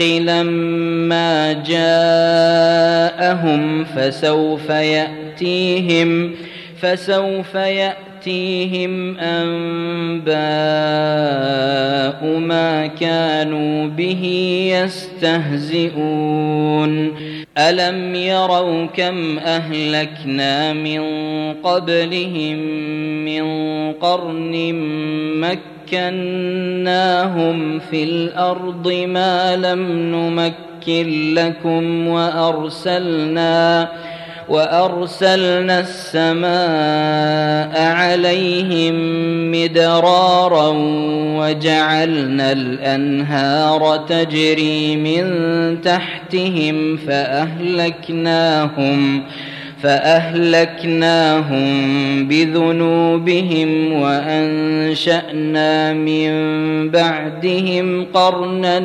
[0.00, 3.04] لما جاءهم
[3.84, 6.34] فسوف يأتيهم
[6.80, 10.34] فسوف يأتيهم أنباء
[12.38, 14.24] ما كانوا به
[14.84, 16.34] يستهزئون
[17.58, 21.02] ألم يروا كم أهلكنا من
[21.62, 22.58] قبلهم
[23.24, 23.44] من
[23.92, 24.74] قرن
[25.40, 33.88] مكة مكناهم في الأرض ما لم نمكن لكم وأرسلنا
[34.48, 36.52] وأرسلنا السماء
[37.82, 38.94] عليهم
[39.52, 40.72] مدرارا
[41.38, 45.24] وجعلنا الأنهار تجري من
[45.80, 49.22] تحتهم فأهلكناهم فأهلكناهم
[52.28, 56.30] بذنوبهم وأنشأنا من
[56.90, 58.82] بعدهم قرنا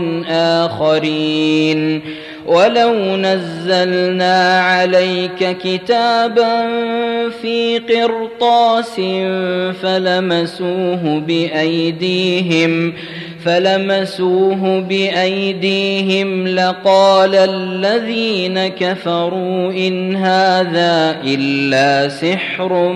[0.65, 2.01] آخرين.
[2.49, 6.67] ولو نزلنا عليك كتابا
[7.41, 8.95] في قرطاس
[9.81, 12.93] فلمسوه بأيديهم
[13.45, 22.93] فلمسوه بايديهم لقال الذين كفروا ان هذا الا سحر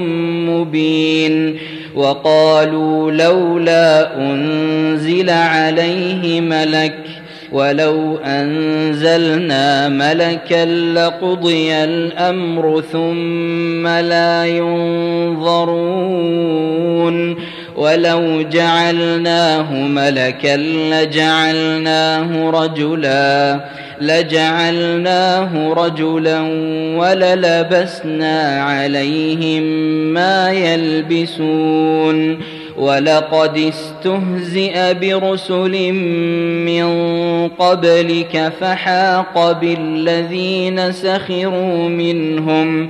[0.47, 1.57] مبين
[1.95, 6.95] وقالوا لولا انزل عليه ملك
[7.51, 16.23] ولو انزلنا ملكا لقضي الامر ثم لا ينظرون
[17.75, 23.59] ولو جعلناه ملكا لجعلناه رجلا
[24.01, 26.41] لجعلناه رجلا
[26.97, 29.63] وللبسنا عليهم
[30.13, 32.39] ما يلبسون.
[32.77, 35.93] ولقد استهزئ برسل
[36.65, 36.87] من
[37.47, 42.89] قبلك فحاق بالذين سخروا منهم.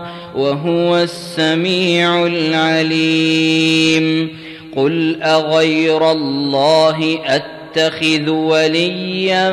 [0.35, 4.29] وهو السميع العليم.
[4.75, 9.49] قل أغير الله أتخذ وليا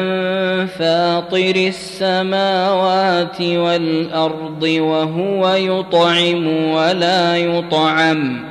[0.66, 8.44] فاطر السماوات والأرض وهو يطعم ولا يطعم.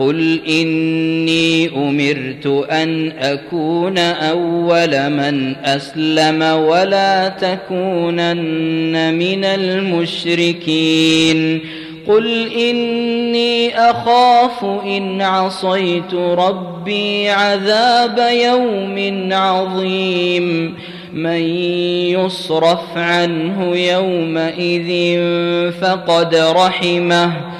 [0.00, 11.00] قل اني امرت ان اكون اول من اسلم ولا تكونن من المشركين
[12.08, 20.74] قل اني اخاف ان عصيت ربي عذاب يوم عظيم
[21.12, 21.40] من
[22.16, 25.20] يصرف عنه يومئذ
[25.80, 27.59] فقد رحمه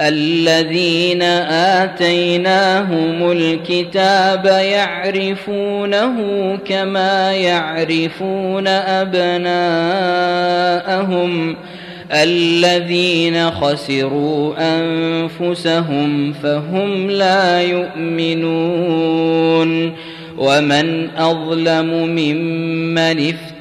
[0.00, 1.22] الذين
[1.82, 6.16] آتيناهم الكتاب يعرفونه
[6.64, 9.98] كما يعرفون أبناءهم
[12.12, 19.08] الذين خسروا أنفسهم فهم لا يؤمنون
[20.38, 23.57] ومن أظلم ممن افترى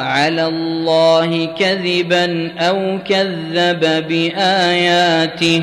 [0.00, 5.62] على الله كذبا أو كذب بآياته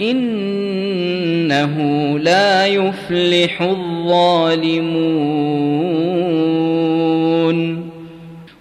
[0.00, 1.78] إنه
[2.18, 5.12] لا يفلح الظالمون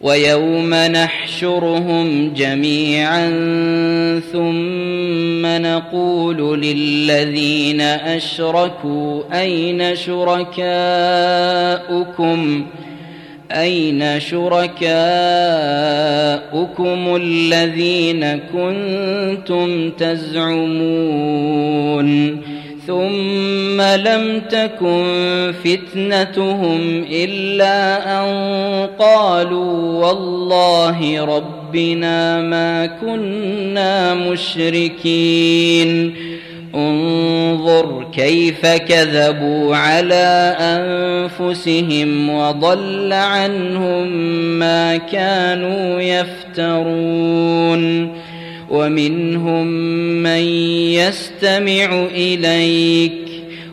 [0.02, 3.30] ويوم نحشرهم جميعا
[4.32, 10.62] ثم نقول للذين اشركوا اين شركاؤكم
[13.52, 14.92] أين شركاؤكم
[17.16, 21.32] الذين كنتم تزعمون؟
[22.88, 35.92] ثم لم تكن فتنتهم إلا أن قالوا والله ربنا ما كنا مشركين.
[36.76, 44.08] انظر كيف كذبوا على أنفسهم وضل عنهم
[44.60, 47.82] ما كانوا يفترون.
[48.70, 49.68] ومنهم
[50.24, 50.42] من
[50.94, 53.12] يستمع إليك.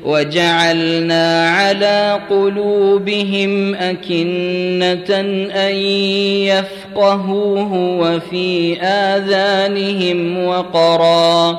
[0.05, 5.21] وجعلنا على قلوبهم أكنة
[5.55, 5.75] أن
[6.47, 11.59] يفقهوه وفي آذانهم وقرا.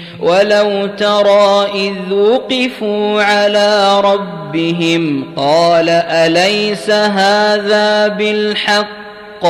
[0.21, 9.45] ولو ترى إذ وقفوا على ربهم قال أليس هذا بالحق؟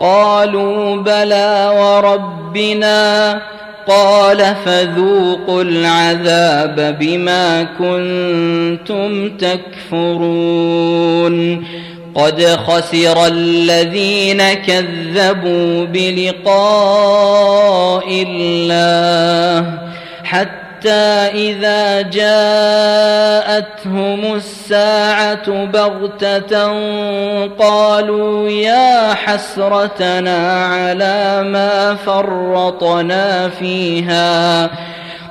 [0.00, 3.40] قالوا بلى وربنا.
[3.88, 11.34] قال فذوقوا العذاب بما كنتم تكفرون.
[12.18, 17.24] قد خسر الذين كذبوا بلقاء
[18.26, 19.78] الله
[20.24, 23.54] حتى إذا جاءتهم
[24.34, 26.66] الساعة بغتة
[27.58, 34.70] قالوا يا حسرتنا على ما فرطنا فيها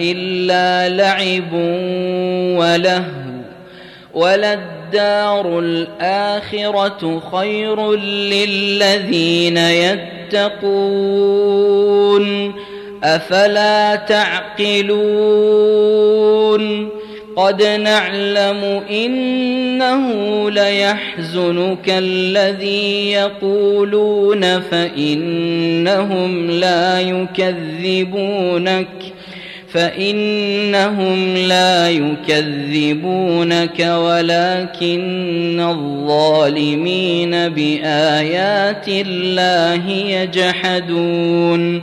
[0.00, 1.52] إلا لعب
[2.58, 3.28] ولهو
[4.14, 10.98] وللدار الآخرة خير للذين يتقون
[13.04, 15.38] أفلا تعقلون؟
[17.38, 20.10] قد نعلم إنه
[20.50, 28.88] ليحزنك الذي يقولون فإنهم لا يكذبونك
[29.72, 41.82] فإنهم لا يكذبونك ولكن الظالمين بآيات الله يجحدون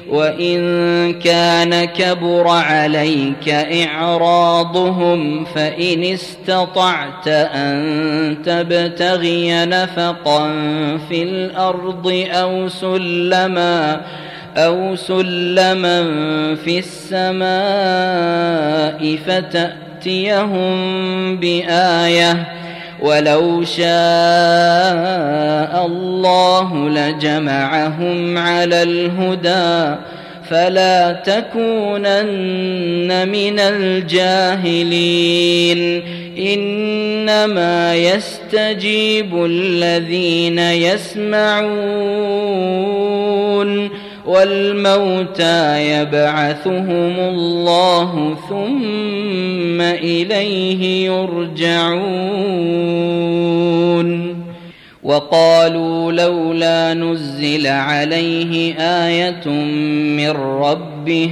[0.11, 3.49] وإن كان كبر عليك
[3.87, 10.47] إعراضهم فإن استطعت أن تبتغي نفقا
[11.09, 14.01] في الأرض أو سلما
[14.57, 16.03] أو سلما
[16.55, 17.51] في السماء
[19.25, 20.75] فتأتيهم
[21.37, 22.60] بآية
[23.01, 23.85] ولو شاء
[25.85, 29.95] الله لجمعهم على الهدى
[30.49, 32.29] فلا تكونن
[33.27, 35.01] من الجاهلين.
[36.37, 41.61] إنما يستجيب الذين يسمعون.
[44.25, 52.51] والموتى يبعثهم الله ثم إليه يرجعون.
[55.03, 59.47] وقالوا لولا نزل عليه آية
[60.17, 61.31] من ربه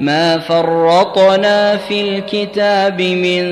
[0.00, 3.42] ما فرطنا في الكتاب من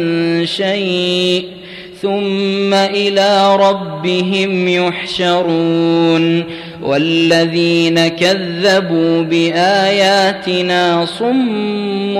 [0.46, 1.60] شيء
[2.02, 6.44] ثم إلى ربهم يحشرون
[6.82, 12.16] والذين كذبوا بآياتنا صم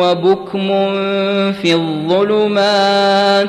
[0.00, 0.68] وبكم
[1.52, 3.48] في الظلمات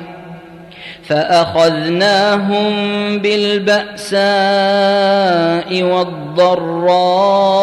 [1.11, 2.71] فأخذناهم
[3.19, 4.21] بالبأساء
[5.83, 7.55] والضراء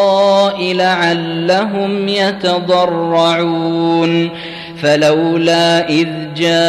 [0.73, 3.49] لعلهم يتضرعون.
[4.81, 6.59] فلولا إذ جاءهم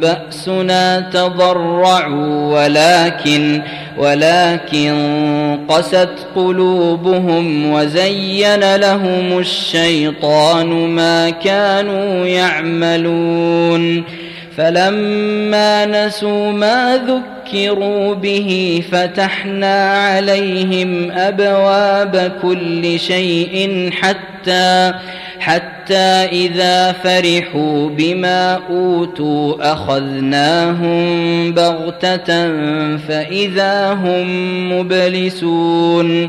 [0.00, 3.62] بأسنا تضرعوا ولكن
[3.98, 14.04] ولكن قست قلوبهم وزين لهم الشيطان ما كانوا يعملون.
[14.56, 24.92] فلما نسوا ما ذكروا به فتحنا عليهم أبواب كل شيء حتى
[25.38, 32.48] حتى إذا فرحوا بما أوتوا أخذناهم بغتة
[32.96, 34.28] فإذا هم
[34.72, 36.28] مبلسون.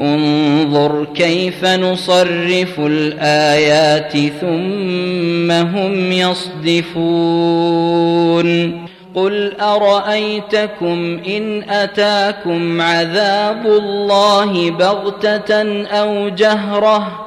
[0.00, 7.72] انظر كيف نصرف الآيات ثم هم يصدفون.
[9.14, 17.26] قل أرأيتكم إن أتاكم عذاب الله بغتة أو جهرة؟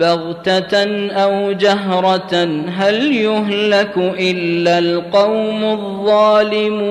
[0.00, 6.90] بغتة أو جهرة هل يهلك إلا القوم الظالمون؟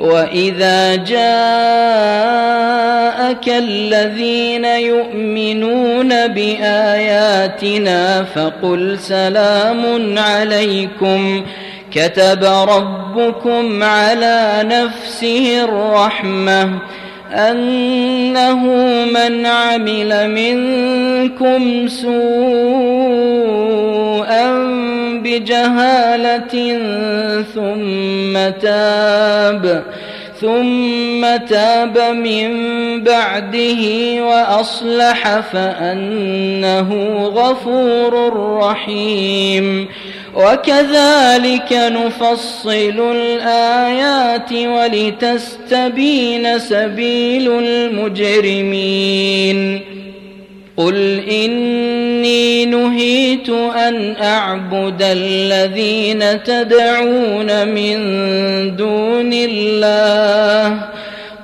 [0.00, 1.18] واذا جاءك
[3.48, 11.46] الذين يؤمنون باياتنا فقل سلام عليكم
[11.92, 16.78] كتب ربكم على نفسه الرحمه
[17.32, 18.64] أنه
[19.04, 22.18] من عمل منكم سوءا
[25.22, 26.78] بجهالة
[27.54, 29.84] ثم تاب
[30.40, 32.50] ثم تاب من
[33.04, 33.82] بعده
[34.22, 36.90] وأصلح فأنه
[37.34, 39.88] غفور رحيم.
[40.38, 49.18] وكذلك نفصل الآيات ولتستبين سبيل المجرمين.
[50.76, 57.96] قل إني نهيت أن أعبد الذين تدعون من
[58.76, 60.80] دون الله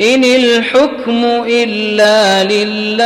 [0.00, 3.04] إن الحكم إلا لله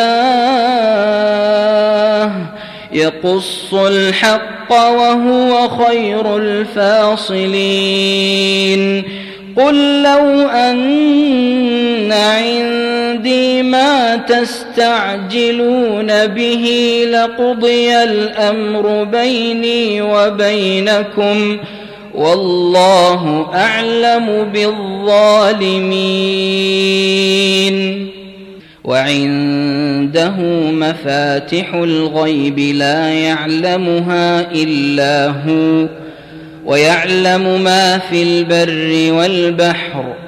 [2.92, 7.44] يقص الحق وهو خير الفاصلين.
[9.57, 16.66] قل لو أن عندي ما تستعجلون به
[17.11, 21.59] لقضي الأمر بيني وبينكم.
[22.19, 25.89] والله أعلم بالظالمين.
[28.85, 30.37] وعنده
[30.71, 35.89] مفاتح الغيب لا يعلمها إلا هو
[36.67, 40.28] ويعلم ما في البر والبحر.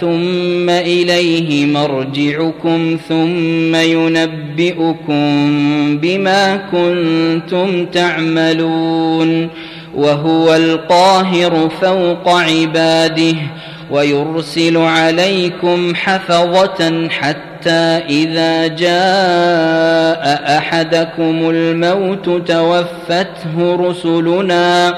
[0.00, 5.18] ثم إليه مرجعكم ثم ينبئكم
[5.98, 9.48] بما كنتم تعملون
[9.94, 13.34] وهو القاهر فوق عباده
[13.90, 24.94] ويرسل عليكم حفظة حتى إذا جاء أحدكم الموت توفته رسلنا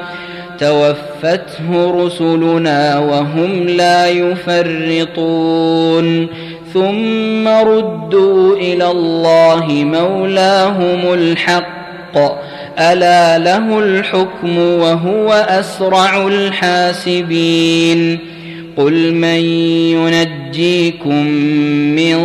[0.58, 6.26] توفته رسلنا وهم لا يفرطون.
[6.74, 12.18] ثم ردوا إلى الله مولاهم الحق.
[12.78, 18.18] ألا له الحكم وهو أسرع الحاسبين.
[18.76, 19.40] قل من
[19.94, 21.26] ينجيكم
[21.96, 22.16] من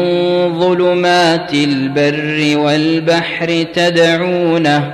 [0.59, 4.93] ظلمات البر والبحر تدعونه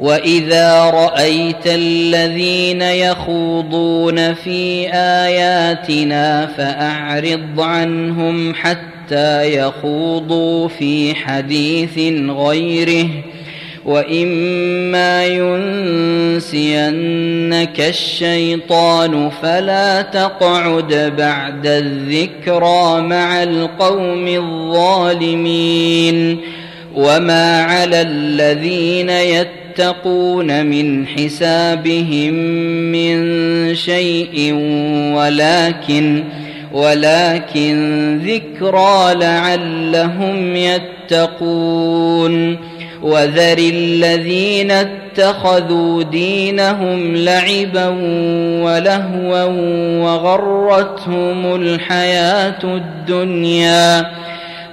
[0.00, 11.98] واذا رايت الذين يخوضون في اياتنا فاعرض عنهم حتى يخوضوا في حديث
[12.30, 13.08] غيره
[13.84, 15.26] واما
[16.36, 26.40] ينسينك الشيطان فلا تقعد بعد الذكرى مع القوم الظالمين
[26.94, 32.34] وما على الذين يتقون يتقون من حسابهم
[32.92, 34.52] من شيء
[35.14, 36.24] ولكن
[36.72, 37.76] ولكن
[38.24, 42.58] ذكرى لعلهم يتقون
[43.02, 47.86] وذر الذين اتخذوا دينهم لعبا
[48.64, 49.44] ولهوا
[50.04, 54.06] وغرتهم الحياة الدنيا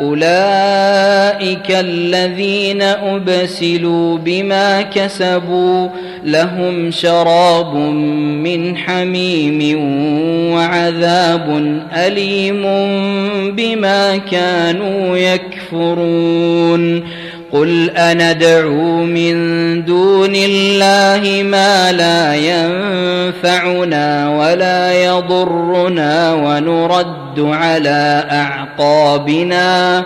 [0.00, 5.88] أولئك الذين أبسلوا بما كسبوا
[6.24, 7.74] لهم شراب
[8.44, 9.78] من حميم
[10.52, 12.62] وعذاب أليم
[13.56, 17.04] بما كانوا يكفرون
[17.52, 19.34] قل أندعو من
[19.84, 24.04] دون الله ما لا ينفعنا
[24.38, 30.04] ولا يضرنا ونرد على أعقابنا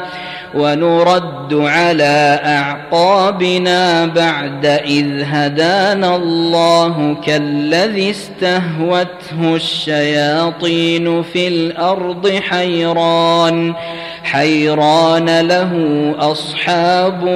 [0.55, 13.75] ونرد على أعقابنا بعد إذ هدانا الله كالذي استهوته الشياطين في الأرض حيران
[14.23, 15.73] حيران له
[16.19, 17.27] أصحاب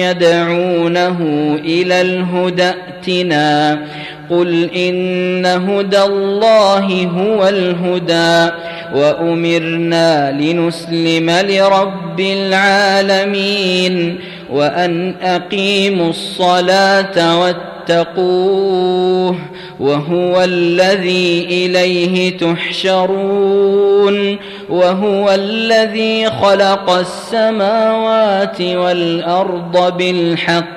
[0.00, 1.18] يدعونه
[1.64, 2.72] إلى الهدى
[3.06, 3.78] ائتنا
[4.30, 8.52] قل إن هدى الله هو الهدى
[8.94, 14.18] وأمرنا لنسلم لرب العالمين
[14.52, 19.36] وأن أقيموا الصلاة واتقوه
[19.80, 24.36] وهو الذي إليه تحشرون
[24.70, 30.76] وهو الذي خلق السماوات والأرض بالحق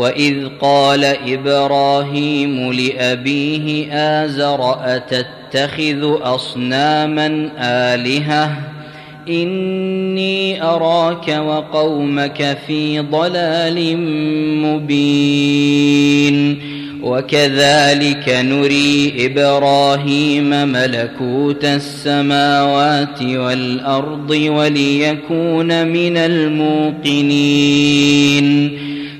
[0.00, 7.50] واذ قال إبراهيم لابيه ازر اتتخذ اصناما
[7.94, 8.56] الهه
[9.28, 13.96] اني اراك وقومك في ضلال
[14.66, 15.90] مبين
[17.02, 27.60] وكذلك نري إبراهيم ملكوت السماوات والارض وليكون من الموقنين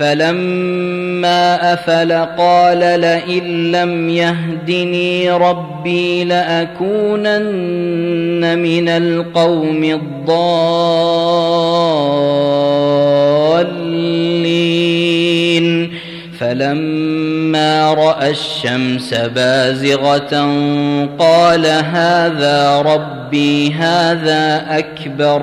[0.00, 7.38] فلما أفل قال لئن لم يهدني ربي لأكونن
[8.58, 10.40] من القوم الضالين.
[16.38, 20.50] فلما رأى الشمس بازغة
[21.18, 25.42] قال هذا ربي هذا أكبر.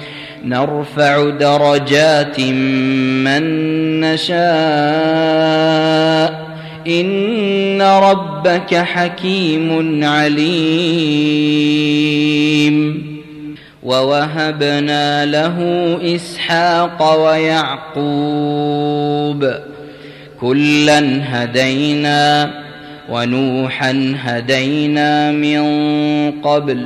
[0.45, 3.43] نرفع درجات من
[4.01, 4.41] نشاء.
[6.87, 11.51] إن ربك حكيم عليم.
[13.83, 15.57] ووهبنا له
[16.15, 19.53] إسحاق ويعقوب.
[20.41, 22.51] كلا هدينا
[23.09, 25.61] ونوحا هدينا من
[26.31, 26.85] قبل.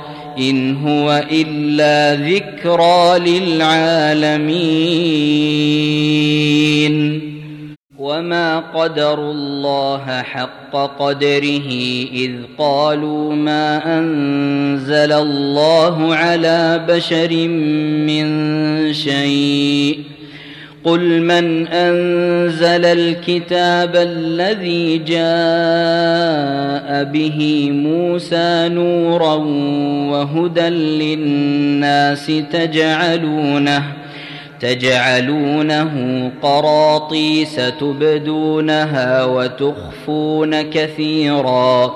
[0.37, 4.41] إن هو إلا ذكرى للعالمين.
[7.99, 11.69] وما قدروا الله حق قدره
[12.13, 17.47] إذ قالوا ما أنزل الله على بشر
[18.07, 20.10] من شيء.
[20.83, 25.21] قل من انزل الكتاب الذي جاء
[27.03, 29.35] به موسى نورا
[30.11, 33.83] وهدى للناس تجعلونه
[34.59, 35.91] تجعلونه
[36.41, 41.95] قراطيس تبدونها وتخفون كثيرا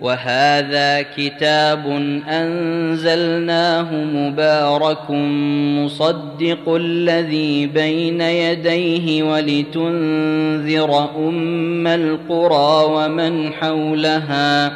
[0.00, 1.86] وهذا كتاب
[2.28, 5.10] أنزلناه مبارك
[5.80, 14.72] مصدق الذي بين يديه ولتنذر أم القرى ومن حولها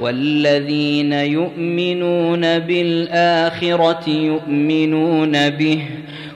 [0.00, 5.82] والذين يؤمنون بالآخرة يؤمنون به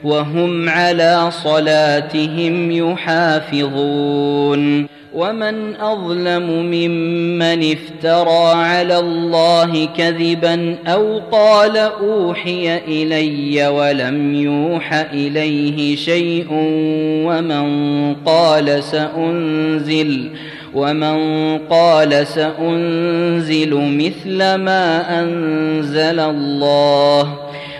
[0.04, 4.54] وهم على صلاتهم يحافظون.
[5.14, 16.46] ومن أظلم ممن افترى على الله كذبا أو قال أوحي إلي ولم يوح إليه شيء
[17.26, 20.30] ومن قال سأنزل
[20.74, 21.18] ومن
[21.58, 27.43] قال سأنزل مثل ما أنزل الله.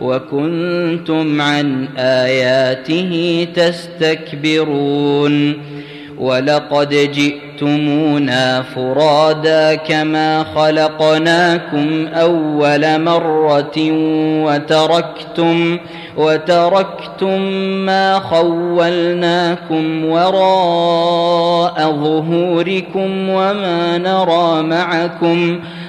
[0.00, 5.54] وكنتم عن آياته تستكبرون
[6.18, 13.78] ولقد جئتمونا فرادا كما خلقناكم أول مرة
[14.44, 15.78] وتركتم
[16.16, 17.40] وتركتم
[17.86, 25.60] ما خولناكم وراء ظهوركم وما نرى معكم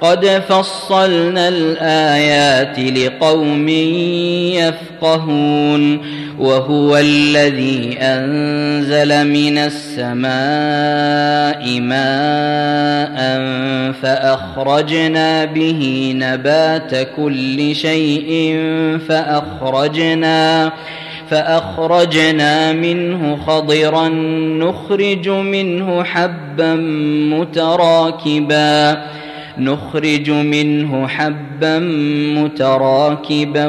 [0.00, 3.68] قد فصلنا الآيات لقوم
[4.98, 6.00] يفقهون
[6.38, 10.30] وهو الذي أنزل من السماء
[11.80, 13.40] ماء
[14.02, 18.58] فأخرجنا به نبات كل شيء
[19.08, 20.72] فأخرجنا
[21.30, 24.08] فأخرجنا منه خضرا
[24.58, 26.74] نخرج منه حبا
[27.38, 29.02] متراكبا
[29.60, 31.78] نخرج منه حبا
[32.38, 33.66] متراكبا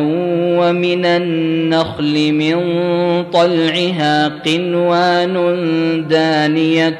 [0.60, 2.56] ومن النخل من
[3.34, 5.36] طلعها قنوان
[6.10, 7.00] دانية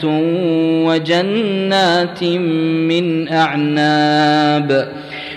[0.86, 4.88] وجنات من أعناب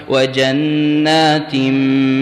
[0.08, 1.54] وجنات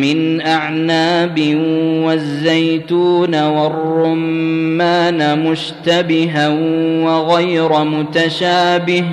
[0.02, 1.56] من أعناب
[2.04, 6.48] والزيتون والرمان مشتبها
[7.04, 9.04] وغير متشابه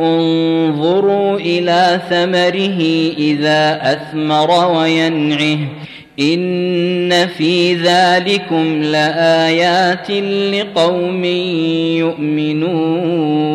[0.00, 5.58] انظروا إلى ثمره إذا أثمر وينعه.
[6.20, 10.10] إن في ذلكم لآيات
[10.54, 11.24] لقوم
[11.94, 13.48] يؤمنون.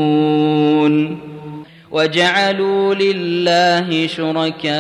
[1.92, 4.74] وجعلوا لله شركاء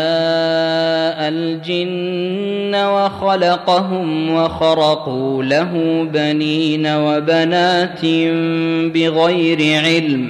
[1.29, 8.05] الجن وخلقهم وخرقوا له بنين وبنات
[8.95, 10.29] بغير علم.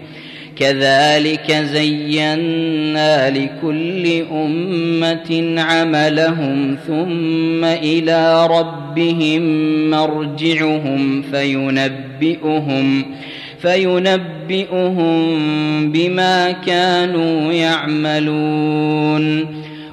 [0.61, 9.41] كذلك زينا لكل أمة عملهم ثم إلى ربهم
[9.89, 13.05] مرجعهم فينبئهم
[13.61, 15.11] فينبئهم
[15.91, 19.47] بما كانوا يعملون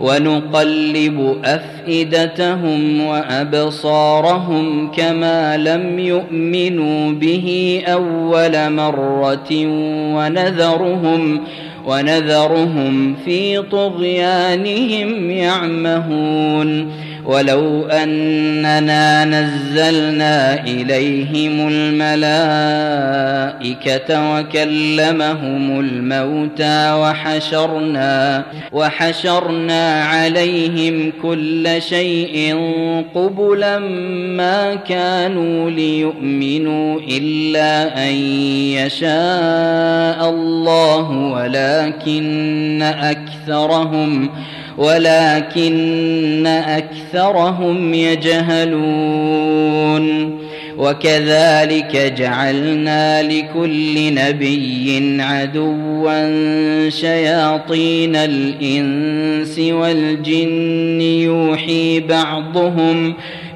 [0.00, 9.48] ونقلب أفئدتهم وأبصارهم كما لم يؤمنوا به أول مرة
[10.16, 11.40] ونذرهم
[11.86, 16.92] ونذرهم في طغيانهم يعمهون.
[17.28, 22.08] ولو أننا نزلنا إليهم الملائكة
[24.34, 32.56] وكلمهم الموتى وحشرنا وحشرنا عليهم كل شيء
[33.14, 33.78] قبلا
[34.38, 38.14] ما كانوا ليؤمنوا إلا أن
[38.80, 44.30] يشاء الله ولكن أكثرهم
[44.78, 49.58] ولكن أكثرهم يجهلون.
[50.78, 63.14] وكذلك جعلنا لكل نبي عدوا شياطين الإنس والجن يوحي بعضهم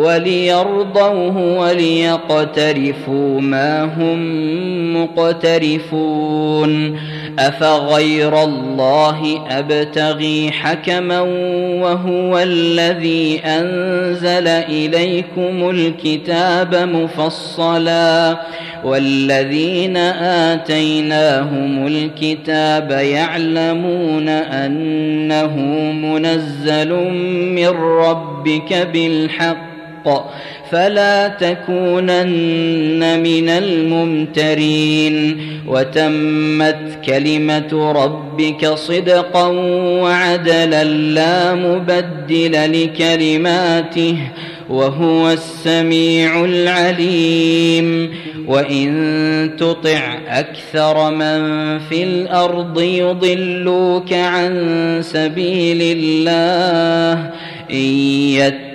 [0.00, 4.20] وليرضوه وليقترفوا ما هم
[5.02, 6.70] مقترفون.
[7.38, 11.20] أفغير الله أبتغي حكما
[11.80, 18.36] وهو الذي أنزل إليكم الكتاب مفصلا.
[18.84, 19.96] والذين
[20.56, 25.56] آتيناهم الكتاب يعلمون أنه
[25.92, 26.94] منزل
[27.54, 29.69] من ربك بالحق
[30.70, 39.46] فلا تكونن من الممترين وتمت كلمة ربك صدقا
[40.02, 44.16] وعدلا لا مبدل لكلماته
[44.68, 48.10] وهو السميع العليم
[48.46, 51.38] وإن تطع أكثر من
[51.78, 57.30] في الأرض يضلوك عن سبيل الله
[57.70, 58.69] إن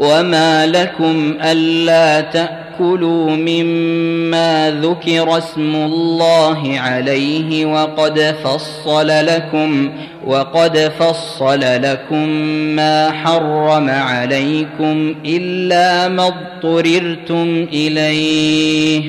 [0.00, 9.90] وما لكم الا تاكلوا مما ذكر اسم الله عليه وقد فصل لكم
[10.26, 12.28] وقد فصل لكم
[12.76, 19.02] ما حرم عليكم الا ما اضطررتم اليه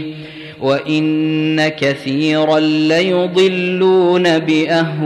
[0.62, 5.06] وان كثيرا ليضلون باهوائهم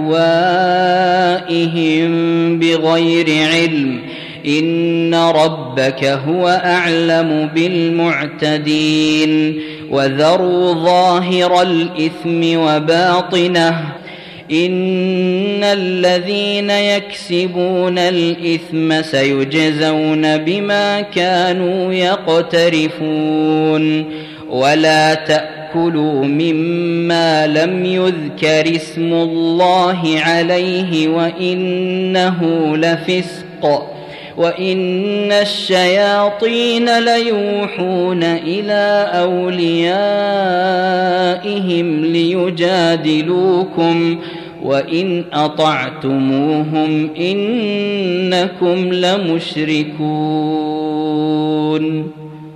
[2.59, 3.99] بغير علم
[4.47, 9.21] ان ربك هو اعلم بالمعتدين
[9.91, 13.95] وذروا ظاهر الاثم وباطنه
[14.51, 23.45] ان الذين يكسبون الاثم سيجزون بما كانوا يقترفون
[24.49, 33.94] ولا تاكلوا مما لم يذكر اسم الله عليه وانه لفسق
[34.37, 39.65] وان الشياطين ليوحون إلى اوليائهم
[42.05, 43.55] ليجادلوكم
[44.63, 50.25] وان اطعتموهم انكم لمشركون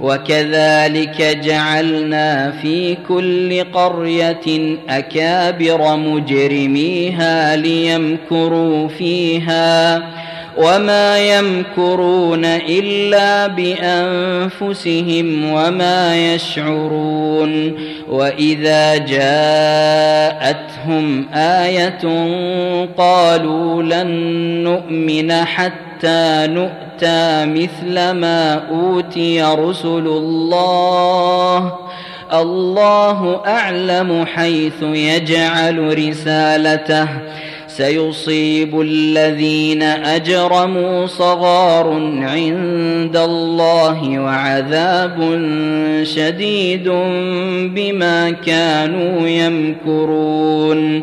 [0.00, 10.02] وكذلك جعلنا في كل قرية أكابر مجرميها ليمكروا فيها
[10.56, 15.04] وما يمكرون إلا بأنفسهم
[15.52, 17.76] وما يشعرون
[18.08, 18.96] وإذا
[20.06, 20.66] جاءتهم
[21.34, 22.00] آية
[22.98, 24.08] قالوا لن
[24.64, 31.72] نؤمن حتى نؤتى مثل ما أوتي رسل الله.
[32.32, 37.08] الله أعلم حيث يجعل رسالته.
[37.68, 41.92] سيصيب الذين أجرموا صغار
[42.22, 45.18] عند الله وعذاب
[46.02, 46.88] شديد
[47.74, 51.02] بما كانوا يمكرون.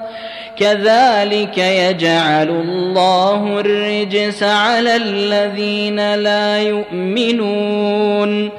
[0.61, 8.49] كذلك يجعل الله الرجس على الذين لا يؤمنون.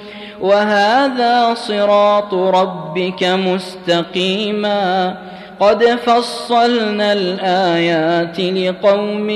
[0.41, 5.17] وهذا صراط ربك مستقيما.
[5.61, 9.31] قد فصلنا الآيات لقوم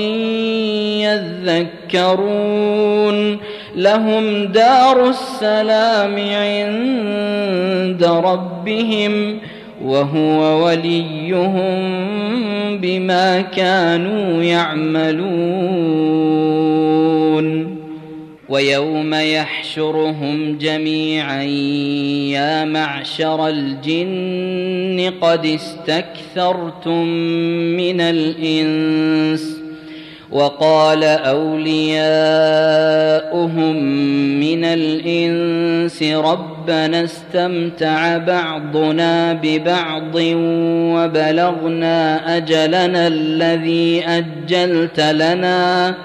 [1.95, 3.37] يذكرون.
[3.75, 9.39] لهم دار السلام عند ربهم.
[9.83, 11.97] وهو وليهم
[12.77, 16.07] بما كانوا يعملون.
[18.49, 21.43] ويوم يحشرهم جميعا
[22.31, 27.05] يا معشر الجن قد استكثرتم
[27.77, 29.57] من الإنس.
[30.31, 31.83] وقال أولياؤهم
[34.39, 36.03] من الإنس
[36.67, 40.15] ربنا استمتع بعضنا ببعض
[40.95, 45.95] وبلغنا أجلنا الذي أجلت لنا.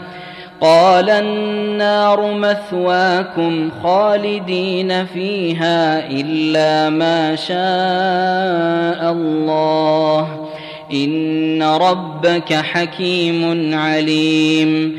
[0.61, 10.49] قال النار مثواكم خالدين فيها إلا ما شاء الله.
[10.93, 14.99] إن ربك حكيم عليم.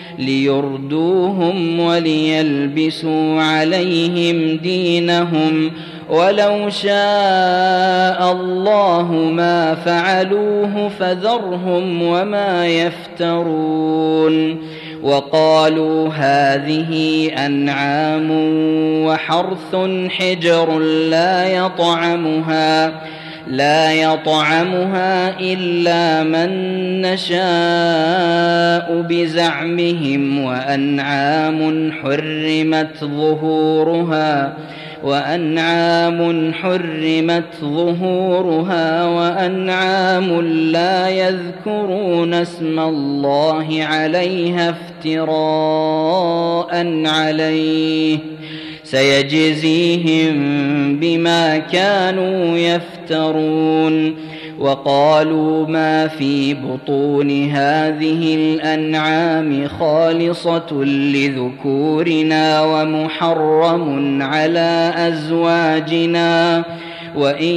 [0.21, 5.71] ليردوهم وليلبسوا عليهم دينهم
[6.09, 14.57] ولو شاء الله ما فعلوه فذرهم وما يفترون
[15.03, 18.27] وقالوا هذه أنعام
[19.05, 19.75] وحرث
[20.09, 23.01] حجر لا يطعمها
[23.47, 26.51] لا يطعمها إلا من
[27.01, 27.41] نشاء
[29.09, 34.53] بزعمهم وأنعام حرمت ظهورها
[35.03, 44.75] وأنعام حرمت ظهورها وأنعام لا يذكرون اسم الله عليها
[45.05, 46.69] افتراء
[47.05, 48.30] عليه
[48.91, 50.35] سيجزيهم
[50.99, 54.15] بما كانوا يفترون.
[54.59, 66.63] وقالوا ما في بطون هذه الأنعام خالصة لذكورنا ومحرم على أزواجنا.
[67.15, 67.55] وإن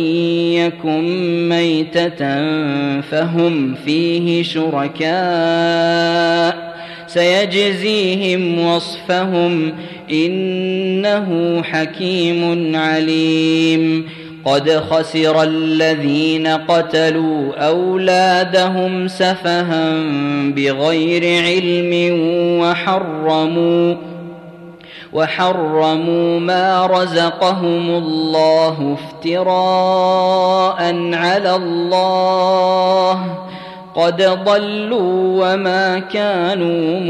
[0.52, 2.18] يكن ميتة
[3.00, 5.04] فهم فيه شركاء
[7.14, 9.72] سيجزيهم وصفهم
[10.10, 14.08] إنه حكيم عليم.
[14.44, 19.94] قد خسر الذين قتلوا أولادهم سفها
[20.56, 22.18] بغير علم
[22.60, 23.94] وحرموا
[25.12, 30.78] وحرموا ما رزقهم الله افتراء
[31.14, 33.43] على الله
[33.94, 37.00] قد ضلوا وما كانوا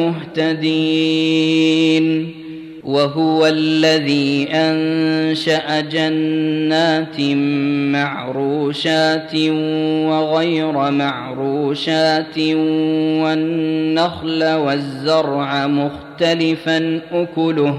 [0.44, 1.64] مهتدين.
[2.84, 7.20] وهو الذي أنشأ جنات
[7.92, 9.34] معروشات
[10.08, 12.38] وغير معروشات
[13.18, 17.78] والنخل والزرع مختلفا أكله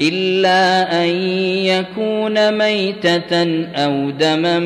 [0.00, 1.08] إلا أن
[1.64, 4.58] يكون ميتة أو دما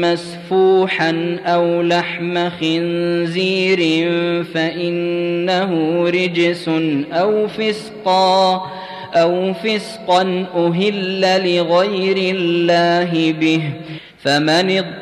[0.00, 3.78] مسفوحا أو لحم خنزير
[4.44, 6.70] فإنه رجس
[7.12, 8.70] أو فسقا
[9.14, 11.20] أو فسقا أهل
[11.56, 13.62] لغير الله به.
[14.18, 15.01] فمن اضطر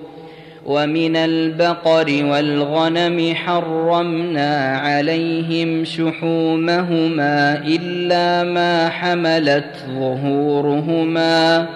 [0.65, 11.67] ومن البقر والغنم حرمنا عليهم شحومهما إلا ما حملت ظهورهما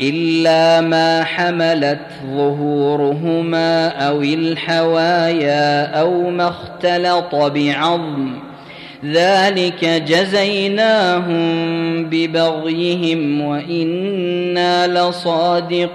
[0.00, 2.06] إلا ما حملت
[2.36, 8.32] ظهورهما أو الحوايا أو ما اختلط بعظم
[9.04, 11.44] ذلك جزيناهم
[12.04, 15.94] ببغيهم وإنا لصادقون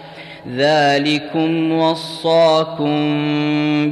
[0.47, 2.95] ذلكم وصاكم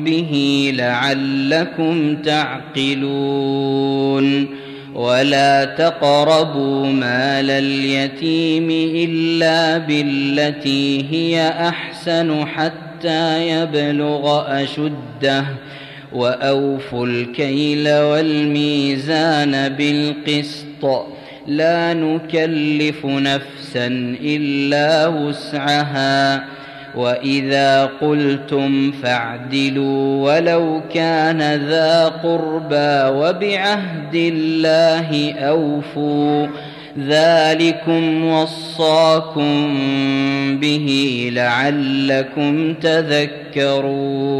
[0.04, 3.80] به لعلكم تعقلون
[4.95, 15.45] ولا تقربوا مال اليتيم الا بالتي هي احسن حتى يبلغ اشده
[16.14, 21.06] واوفوا الكيل والميزان بالقسط
[21.50, 23.88] لا نكلف نفسا
[24.24, 26.43] إلا وسعها.
[26.95, 36.47] وإذا قلتم فاعدلوا ولو كان ذا قربى وبعهد الله أوفوا.
[37.08, 39.76] ذلكم وصاكم
[40.62, 44.39] به لعلكم تذكرون.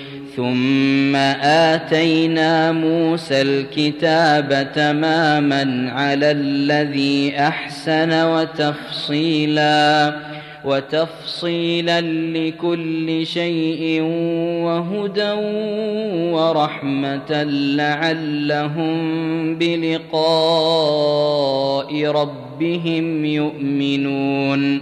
[0.35, 10.15] ثم آتينا موسى الكتاب تماما على الذي أحسن وتفصيلا
[10.65, 14.01] وتفصيلا لكل شيء
[14.63, 15.31] وهدى
[16.31, 17.43] ورحمة
[17.75, 18.95] لعلهم
[19.55, 20.21] بلقاء
[22.05, 24.81] ربهم يؤمنون.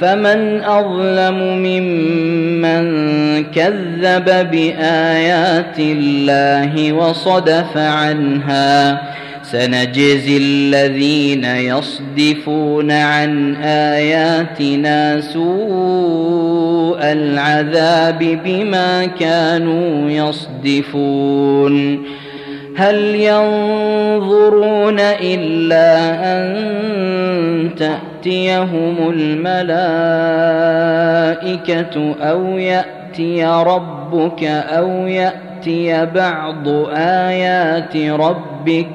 [0.00, 2.84] فمن أظلم ممن
[3.44, 9.02] كذب بآيات الله وصدف عنها
[9.42, 22.04] سنجزي الذين يصدفون عن آياتنا سوء العذاب بما كانوا يصدفون
[22.76, 26.60] هل ينظرون إلا أن
[28.22, 29.54] تاتيهم الملائكة
[32.20, 38.86] أو يأتي ربك أو يأتي بعض آيات ربك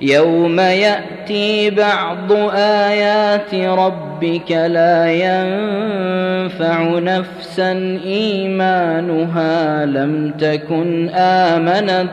[0.00, 12.10] يوم يأتي بعض آيات ربك لا ينفع نفسا إيمانها لم تكن آمنت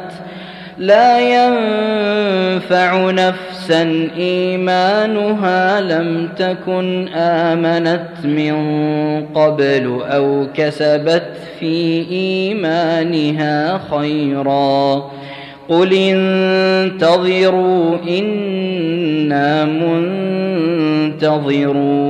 [0.78, 3.49] لا ينفع نفسا
[4.18, 8.56] إيمانها لم تكن آمنت من
[9.36, 11.24] قبل أو كسبت
[11.60, 15.10] في إيمانها خيرا.
[15.70, 22.10] قل انتظروا إنا منتظرون.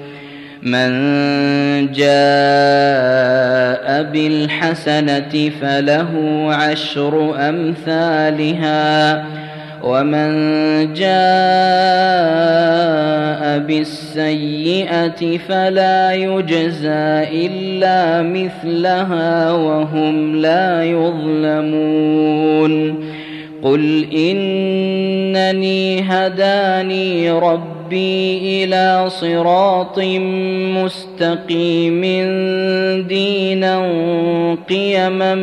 [0.61, 0.91] من
[1.91, 2.11] جاء
[4.03, 6.09] بالحسنة فله
[6.53, 9.25] عشر أمثالها
[9.83, 10.31] ومن
[10.93, 11.11] جاء
[13.59, 22.71] بالسيئة فلا يجزى إلا مثلها وهم لا يظلمون.
[23.63, 29.99] قل إنني هداني ربي ربي إلى صراط
[30.79, 32.01] مستقيم
[33.07, 33.77] دينا
[34.69, 35.35] قيما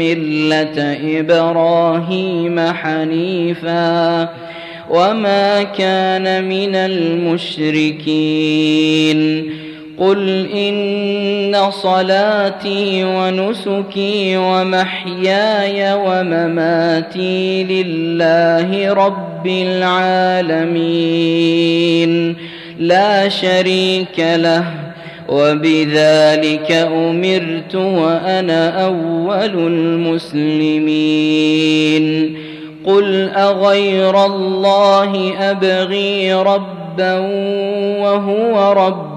[0.00, 4.28] ملة إبراهيم حنيفا
[4.90, 8.26] وما كان من المشركين
[9.98, 19.46] قل إن صلاتي ونسكي ومحياي ومماتي لله رب
[20.56, 21.16] العالمين
[22.78, 24.64] لا شريك له
[25.28, 31.16] وبذلك أمرت وأنا أول المسلمين
[32.86, 37.18] قل أغير الله أبغي ربا
[38.00, 39.15] وهو رب